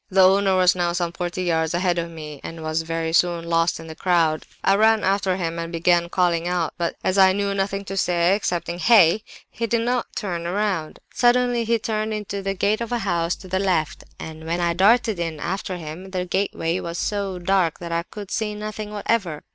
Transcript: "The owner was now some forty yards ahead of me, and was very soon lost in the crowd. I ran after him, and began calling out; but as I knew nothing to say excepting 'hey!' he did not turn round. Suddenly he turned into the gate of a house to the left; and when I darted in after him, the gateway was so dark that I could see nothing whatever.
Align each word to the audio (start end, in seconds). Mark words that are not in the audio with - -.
"The 0.09 0.27
owner 0.27 0.55
was 0.55 0.73
now 0.73 0.93
some 0.93 1.11
forty 1.11 1.43
yards 1.43 1.75
ahead 1.75 1.99
of 1.99 2.09
me, 2.09 2.41
and 2.43 2.63
was 2.63 2.81
very 2.81 3.13
soon 3.13 3.45
lost 3.47 3.79
in 3.79 3.85
the 3.85 3.93
crowd. 3.93 4.47
I 4.63 4.73
ran 4.75 5.03
after 5.03 5.35
him, 5.37 5.59
and 5.59 5.71
began 5.71 6.09
calling 6.09 6.47
out; 6.47 6.73
but 6.75 6.95
as 7.03 7.19
I 7.19 7.33
knew 7.33 7.53
nothing 7.53 7.85
to 7.85 7.95
say 7.95 8.33
excepting 8.33 8.79
'hey!' 8.79 9.23
he 9.51 9.67
did 9.67 9.81
not 9.81 10.07
turn 10.15 10.45
round. 10.47 10.97
Suddenly 11.13 11.65
he 11.65 11.77
turned 11.77 12.15
into 12.15 12.41
the 12.41 12.55
gate 12.55 12.81
of 12.81 12.91
a 12.91 12.97
house 13.05 13.35
to 13.35 13.47
the 13.47 13.59
left; 13.59 14.03
and 14.19 14.47
when 14.47 14.59
I 14.59 14.73
darted 14.73 15.19
in 15.19 15.39
after 15.39 15.77
him, 15.77 16.09
the 16.09 16.25
gateway 16.25 16.79
was 16.79 16.97
so 16.97 17.37
dark 17.37 17.77
that 17.77 17.91
I 17.91 18.01
could 18.01 18.31
see 18.31 18.55
nothing 18.55 18.91
whatever. 18.91 19.43